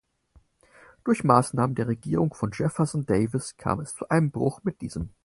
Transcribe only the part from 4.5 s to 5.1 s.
mit diesem.